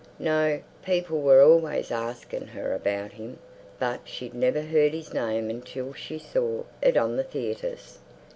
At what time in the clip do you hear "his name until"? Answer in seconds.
4.93-5.93